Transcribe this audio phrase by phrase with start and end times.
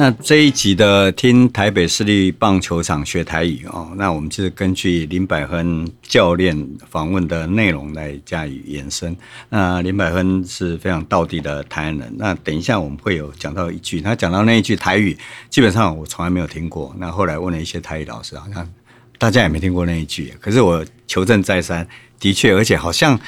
[0.00, 6.56] 那这一集的听台北市立棒球场学台语哦，那我们就是根据林百亨教练
[6.88, 9.16] 访问的内容来加以延伸。
[9.48, 12.14] 那林百亨是非常道地的台湾人。
[12.16, 15.18] 那等一下我们会有讲到一句，他讲到那一句台语，
[15.50, 16.94] 基本上我从来没有听过。
[16.96, 18.72] 那后来问了一些台语老师，好像
[19.18, 20.32] 大家也没听过那一句。
[20.40, 21.84] 可是我求证再三。
[22.20, 23.18] 的确，而且好像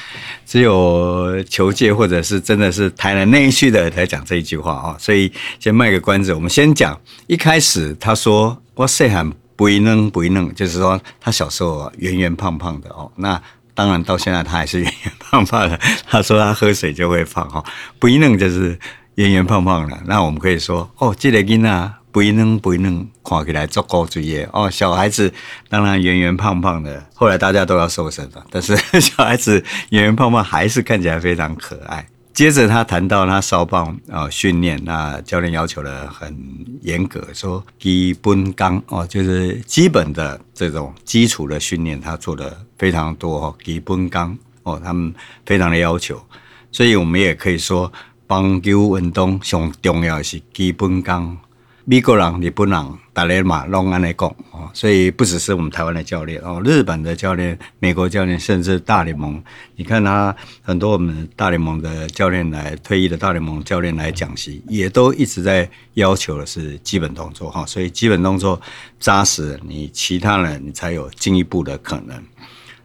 [0.45, 6.33] 只有球界或者是真的是台南那一区的才讲这一句话啊，所以先卖个关子。
[6.33, 13.11] 我们先讲一开始他说我细汉不一嫩不一嫩，就是说他小时候圆圆胖胖的哦。
[13.15, 13.41] 那
[13.73, 15.79] 当然到现在他还是圆圆胖胖的。
[16.07, 17.63] 他说他喝水就会胖哈，
[17.99, 18.77] 不一嫩就是
[19.15, 19.97] 圆圆胖胖的。
[20.05, 21.91] 那我们可以说哦，这个囡仔。
[22.11, 24.69] 不一嫩不一嫩，看起来足够专业哦。
[24.69, 25.33] 小孩子
[25.69, 32.07] 当然圆圆胖胖的，后来大家都要瘦身了，但是 小孩子圆圆胖胖还是看起来非常可爱。
[32.33, 36.33] 接着他谈到他少棒啊训练，那教练要求的很
[36.81, 43.55] 严格，说基本功哦，就是基本的这种基础的训练，他做的非常多哦。
[43.63, 45.13] 基本功哦，他们
[45.45, 46.21] 非常的要求，
[46.71, 47.91] 所以我们也可以说
[48.25, 51.37] 棒球运动上重要的是基本功。
[51.83, 59.41] 美国人、日本人、大连马拢安尼讲哦，所以不只是我们台湾的教练哦，日本的教练、美国教练，甚至大联盟，
[59.75, 68.61] 你看他很多我们大联盟的教练来退役的大联盟教练来讲习，也都一直在要求的是基本动作哈，所以基本动作
[68.99, 72.23] 扎实，你其他人你才有进一步的可能。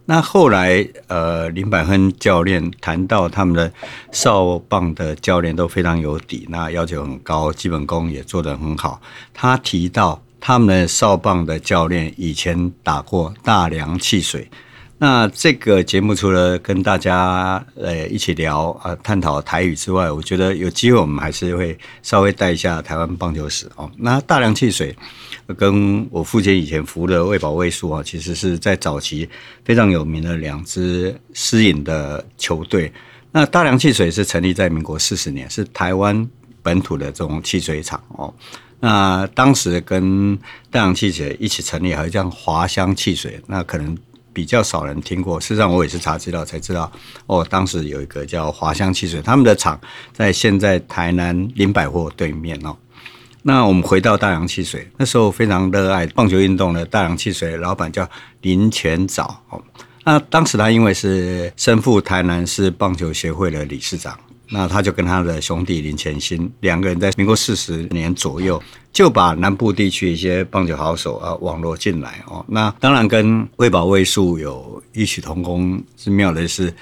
[0.09, 3.73] 那后来，呃，林百亨教练谈到他们的
[4.13, 9.01] 少棒的教练都非常有底，那要求很高，基本功也做得很好。
[9.35, 14.49] 他提到他们的少棒的教练以前打过大梁汽水。
[14.99, 23.91] 那这个节目除了跟大家呃一起聊啊探讨台语之外，我觉得有机会我们还是会稍微带一下台湾棒球史哦。
[23.99, 24.97] 那大良汽水
[25.59, 29.29] 跟我父亲以前服的卫保卫戍啊，其实是在早期
[29.67, 32.91] 非常有名的两支私营的球队。
[33.31, 36.27] 那大良汽水是成立在民国四十年，是台湾
[36.63, 38.33] 本土的这种汽水厂哦。
[38.81, 40.35] 那当时跟
[40.71, 43.95] 大梁汽水一起成立，还有叫华香汽水，那可能。
[44.37, 46.93] 比较少人听过，事实上我也是查资料才知道。
[47.25, 49.81] 哦，当时有一个叫华香汽水，他们的厂
[50.13, 52.77] 在现在台南林百货对面哦。
[53.41, 58.07] 那我们回到大洋汽水，那时候非常热爱棒球运动的大洋汽水老板叫
[58.43, 59.59] 林全藻哦。
[60.05, 64.19] 那当时他因为是身负台南市棒球协会的理事长。
[64.49, 68.63] 那他就跟他的兄弟林前新两个人在民国四十年左右，
[68.93, 72.45] 就把南部地区一些棒球好手啊网罗进来哦。
[72.49, 76.73] 那当然跟卫保卫戍有异曲同工之妙的是，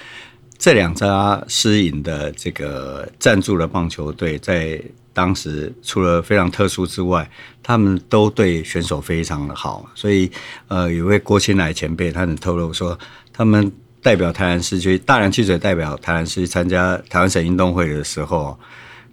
[0.57, 4.79] 这两家私营的这个赞助的棒球队，在
[5.11, 7.27] 当时除了非常特殊之外，
[7.63, 9.89] 他们都对选手非常的好。
[9.95, 10.29] 所以
[10.67, 12.97] 呃，有位郭青来前辈，他很透露说
[13.33, 13.71] 他们。
[14.05, 18.55] 代表台南市区，大梁汽水代表台南市参加台湾省运动会的时候，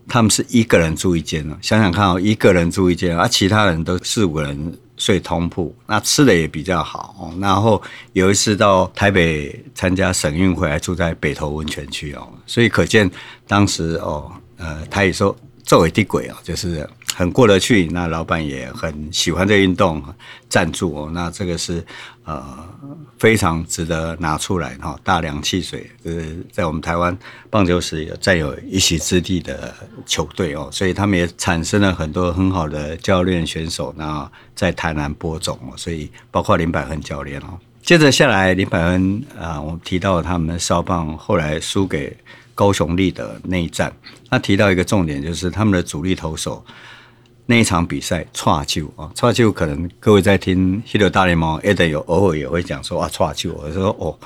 [0.06, 7.32] 他们是一个人住一间，想想看哦，一个人住一间，而其他人都四五个人睡通铺，那吃的也比较好哦。
[7.40, 7.82] 然后
[8.12, 13.10] 有一次到台北参加省运会，还住在北投温泉区哦，所以可见
[13.48, 16.86] 当时哦，呃，他也说作为地轨哦，就是。
[17.14, 20.02] 很过得去，那老板也很喜欢这运动，
[20.48, 21.84] 赞助哦，那这个是
[22.24, 22.42] 呃
[23.18, 24.98] 非常值得拿出来哈。
[25.04, 27.16] 大梁汽水就是在我们台湾
[27.50, 29.74] 棒球史有占有一席之地的
[30.06, 37.58] 球队哦，所以他们也产生了很多很好的教练选手，那在台南播种哦，所以包括林百恒教练哦。
[37.82, 42.16] 接着下来，林百恒啊，我们提到他们的少棒后来输给
[42.54, 43.92] 高雄立德那一战，
[44.30, 46.64] 他提到一个重点就是他们的主力投手。
[47.52, 53.52] 那一场比赛，错球啊，错球可能各位在听《希罗大联盟》，也得有偶尔也会讲说啊，错球。
[53.62, 54.18] 我说哦，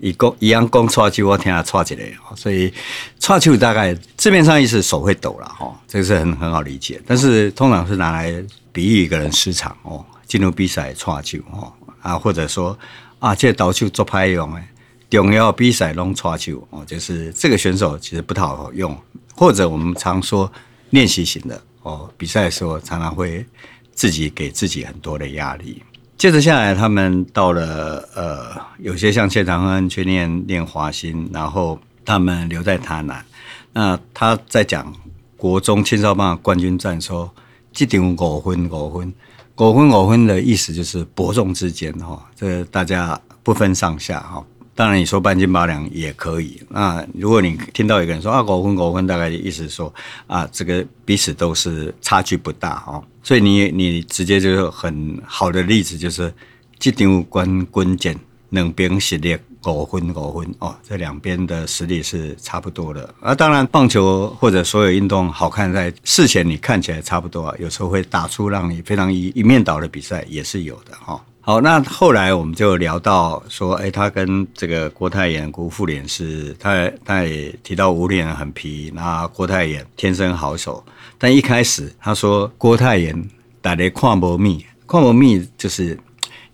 [0.00, 2.06] 一讲一样讲错球，我听下错起来。
[2.36, 2.70] 所以
[3.18, 7.00] 错球大概字面上意思手会抖了哈，这个是很很好理解。
[7.06, 8.30] 但是通常是拿来
[8.70, 11.72] 比喻一个人失常哦，进入比赛错球哦
[12.02, 12.78] 啊，或者说
[13.18, 14.62] 啊，这投球做拍用诶，
[15.08, 18.94] 重要比赛弄错球哦，就是这个选手其实不太好用，
[19.34, 20.52] 或者我们常说
[20.90, 21.58] 练习型的。
[21.84, 23.46] 哦，比赛的时候常常会
[23.92, 25.80] 自己给自己很多的压力。
[26.16, 33.24] 接着下来，他们到了呃，有些像谢长亨去念念华兴，然后他们留在台南。
[33.72, 34.92] 那他在讲
[35.36, 37.30] 国中青少棒冠军战说，
[37.72, 39.12] 这场五分五分
[39.56, 44.42] 五分五分的意思就是伯仲之间哈，这大家不分上下哈。
[44.76, 46.60] 当然，你说半斤八两也可以。
[46.68, 49.92] 那如果你听到一个人说啊，五分五分，大概的意思说
[50.26, 53.02] 啊，这个彼此都是差距不大哈。
[53.22, 56.32] 所以你你直接就是很好的例子，就是
[56.78, 58.18] 这场关关键
[58.50, 63.14] 两边实力五分五分哦，这两边的实力是差不多的。
[63.20, 71.24] 啊，当然棒球或者所有运动好看，在事前你看起来差不多啊，有时候会打出让你非常一一面倒的比赛也是有的哈。
[71.46, 80.82] 好，那后来我们就聊到说，哎，他跟这个郭泰源、吴富连是，他他也提到吴连很皮，那郭泰源天生好手。
[81.18, 83.28] 但一开始他说郭泰源
[83.60, 85.98] 打的看不密，看不密就是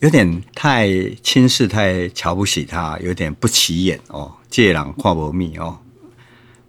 [0.01, 0.89] 有点太
[1.23, 5.79] 轻视、太瞧不起他，有点不起眼哦，借人看不密哦。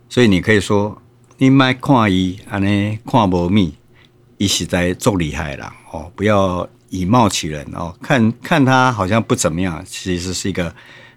[0.09, 0.95] 所以你可以说，
[1.39, 3.73] 你卖看伊安尼看不密，
[4.38, 6.69] 伊实在做厉害了哦，不要。
[6.92, 10.72] 以貌取人哦，看看他好像不怎么样，其实是一个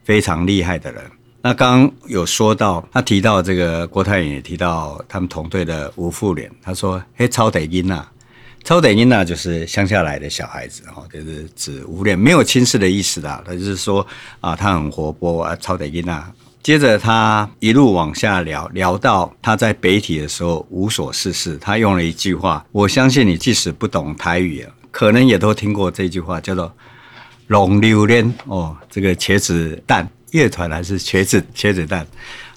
[0.04, 1.02] 非常厉害的人。
[1.42, 8.06] 那刚有说到，他提到这个郭泰也提到他们同队的吴富连，他说：“嘿，超得音呐，
[8.62, 13.42] 超得音呐，就是乡下来的小孩子哈，就是指吴连没有轻视的意思啦。
[13.44, 14.06] 他就是说
[14.40, 16.32] 啊，他很活泼啊，超得音呐。
[16.62, 26.72] 接着他一路往下聊，聊到他在北体的时候无所事事，他用了一句话：我相信你即使不懂台语。”可能也都听过这句话，叫做
[27.48, 32.06] “龙榴莲”哦，这个茄子蛋乐团还是茄子茄子蛋，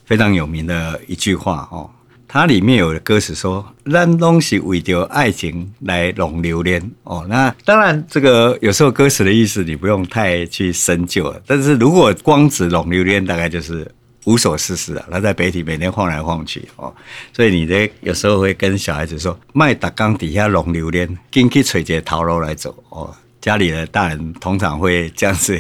[0.06, 1.90] 非常有名的一句话哦。
[2.28, 7.26] 它里面有歌词说：“咱东西为着爱情来龙榴莲”哦。
[7.28, 11.42] 那当然，这个有时候歌词的意思你不用太去深究了。
[11.48, 13.92] 但是如果光指龙榴莲，大概就是。
[14.28, 16.94] 无所事事啊，他在北体每天晃来晃去哦，
[17.32, 25.58] 所以你这有时候会跟小孩子说：“卖打缸底下龙榴莲，进去垂直头路来走哦。”家里的大人通常会这样子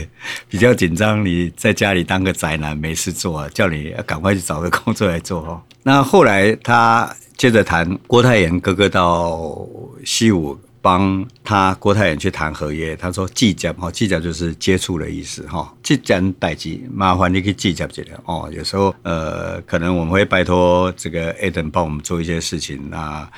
[0.50, 5.62] 比较紧张，你在家里当个宅男没事做啊，叫你要赶快去找个工作来做哦。
[5.84, 9.66] 那后来他接着谈郭泰源哥哥到
[10.04, 10.60] 西武。
[10.88, 18.50] 帮他郭泰源去谈合约，他说计价哈，计价就是接触的意思哈，计价代志，麻烦你去计价这个哦。
[18.54, 23.30] 有时候呃，可能我们会拜托这个 Adam 帮我们做一些事情，那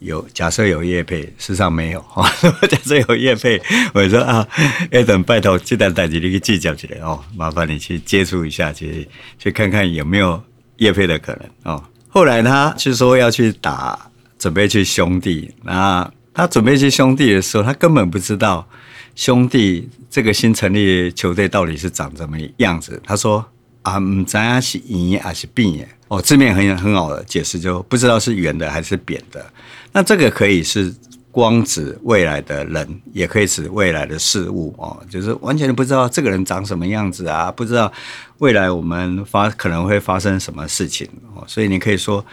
[0.00, 2.30] 有假设有业配，事实上没有哈。
[2.68, 3.58] 假设有业配，
[3.94, 4.46] 我说啊
[4.90, 9.08] ，Adam 拜托这单代志你去计较起来哦，麻烦你去接触一下，去
[9.38, 10.38] 去看看有没有
[10.76, 11.82] 业配的可能哦。
[12.10, 13.98] 后来他就说要去打，
[14.38, 16.12] 准备去兄弟那。
[16.34, 18.66] 他准备去兄弟的时候，他根本不知道
[19.14, 22.98] 兄弟这个新成立的球队到底是长什么样子。
[23.04, 23.44] 他说
[23.82, 29.44] ：“啊，唔知啊是圆还是扁哦，字面很很好的解释，就不知道是圆的还是扁的。
[29.92, 30.94] 那这个可以是
[31.30, 37.92] 光指未来的人，也可以指未来的事物哦，就是完全不知道这个人长什么样子啊，不知道
[38.38, 41.44] 未来我们发可能会发生什么事情哦。
[41.46, 42.24] 所以你可以说，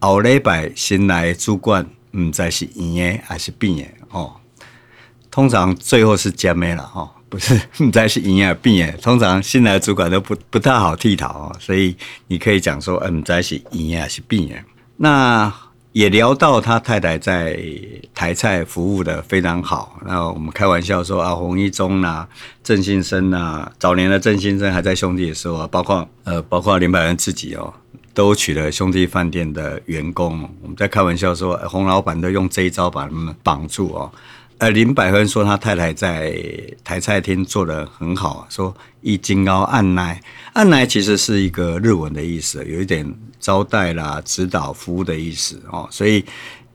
[0.00, 4.32] 后礼拜新来主管。”唔知是圆的还是扁的哦，
[5.30, 14.54] 通常最后是尖的了哈，不是唔知是圆的扁的，通常新来的主管都不不太好剃头哦，所以你可以讲说，嗯，在是圆的还是扁的。
[14.96, 15.52] 那
[15.92, 17.58] 也聊到他太太在
[18.14, 22.28] 台菜服务的非常好，那我们开玩笑说啊，洪一中呐、啊，
[22.62, 27.72] 郑新生呐、早年的郑先生还在兄弟的时候啊，包括呃，包括林百恩自己哦。
[28.14, 34.12] 都娶了兄弟饭店的员工，我们在开玩笑说，洪老板都用这一招把他们绑住哦。
[34.58, 36.40] 呃，林百亨说他太太在
[36.84, 45.88] 台菜厅做得很好，说一金高按耐，按耐其实是一个日文的意思，有一点招待啦、指导、服务的意思哦。
[45.90, 46.24] 所以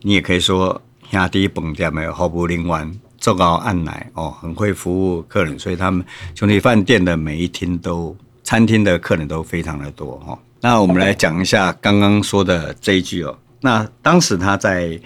[0.02, 0.78] 你也可以说
[1.10, 6.04] 兄弟饭店没有毫不灵完，做高按耐哦，很会服务客人，所以他们
[6.34, 8.14] 兄弟饭店的每一厅都
[8.44, 10.38] 餐厅的客人都非常的多哈。
[10.60, 13.38] 那我们来讲一下刚刚说的这一句哦。
[13.60, 14.98] 那当时他在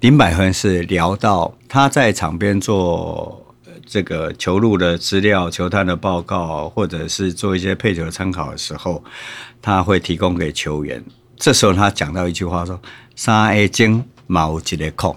[0.00, 3.54] 林百亨是聊到他在场边做
[3.86, 9.02] 这个球路的资料、球探的报告，或者是做一些配球的参考的时候，
[9.62, 11.02] 他会提供给球员。
[11.36, 12.80] 这时候他讲到一句话说
[13.14, 15.16] ：“三 A 精毛几的空。”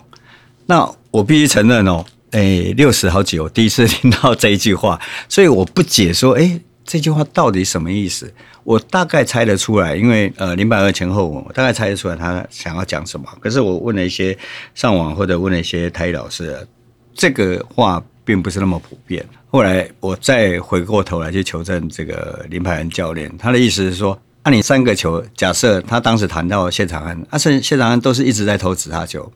[0.68, 6.62] 那我必须承认哦，诶， 六十好几，我第一次听到这一句话，所以我不解说，诶。
[6.84, 8.34] 这句话到底什么意思？
[8.64, 13.26] 我大概猜得出来，因为呃，林百二前后，我大概猜得出来他想要讲什么。
[13.40, 14.38] 可是我问了一些
[14.76, 16.68] 上网或者问了一些台语老师，
[17.14, 19.26] 这个话并不是那么普遍。
[19.50, 29.32] 后来我再回过头来去求证这个林柏恩教练，他的意思是说，按、你三个球，假设他当时谈到谢长安，啊，是谢长安都是一直在投指他球，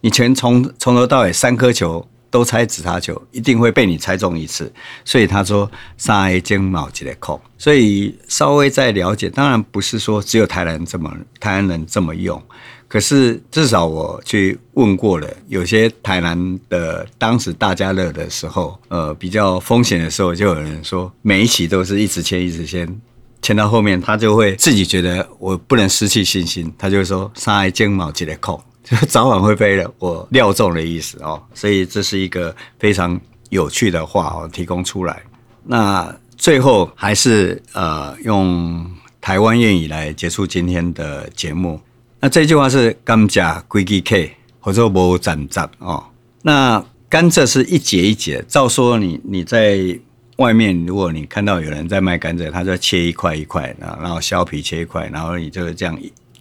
[0.00, 2.06] 你全从从头到尾三颗球。
[2.30, 4.72] 都猜指他球，一定会被你猜中一次。
[5.04, 12.42] 所以他说三 A 肩毛级的空，所以稍微再了解，当然不是说只有台南这么台湾人这么用，
[12.86, 23.00] 可是至少我去问过了，有些台南的当时大家乐的时候，呃，比较风险的时候，就有人说每一期都是一直签一直签，
[23.42, 31.42] 签到后面他就会自己觉得我不能失去信心，他就会说三爱金毛几的扣，就 早晚会飞的，我料中的意思哦。
[31.54, 35.22] 所以这是一个非常有趣的话哦，提供出来。
[35.64, 38.90] 那最后还是呃用
[39.20, 41.80] 台湾谚语来结束今天的节目。
[42.20, 44.16] 那这句话是甘蔗规支客，
[44.60, 46.02] 或者无斩斩哦。
[46.42, 49.98] 那甘蔗是一节一节，照说你你在
[50.36, 55.98] 外面，如果你看到有人在卖甘蔗，他就切一块一块，然后削皮切一块，然后你就这样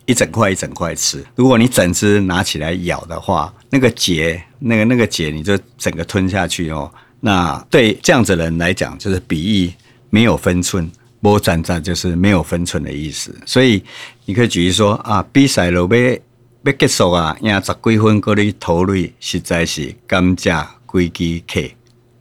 [0.07, 1.23] 一整块一整块吃。
[1.35, 6.91] 如果你整只拿起来咬的话，那个节那个那个节你就整个吞下去哦。
[7.19, 9.71] 那对这样子的人来讲，就是比喻
[10.09, 10.91] 没有分寸。
[11.21, 13.83] 无斩斩就是没有分寸的意思，所以
[14.23, 16.17] 你可以举例说啊，比赛都要
[16.63, 21.59] 要结束啊，赢十几分，嗰里投入实在是甘蔗规支客，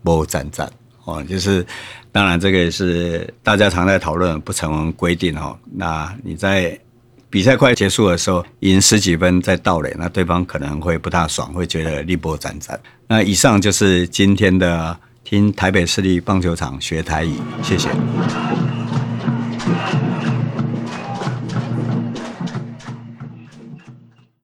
[0.03, 0.69] 无斩斩
[1.05, 1.65] 哦，就是
[2.11, 5.57] 当然这个也是大家常在讨论，不成文规定哦。
[5.71, 6.77] 那你在
[7.29, 12.79] 比赛快结束的时候，赢十几分再倒垒，那对方可能会不大爽，会觉得力波斩斩。
[13.09, 17.89] 那以上就是今天的听台北市立棒球场学台语，谢谢。